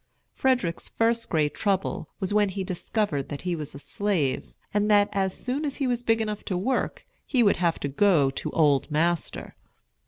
[0.33, 5.09] Frederick's first great trouble was when he discovered that he was a slave, and that,
[5.11, 8.49] as soon as he was big enough to work, he would have to go to
[8.49, 9.55] "old master."